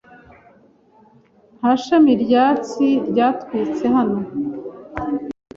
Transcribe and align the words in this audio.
Nka 1.57 1.71
shami 1.83 2.11
ryatsi 2.23 2.87
ryatwitse 3.09 3.85
hano 3.95 4.19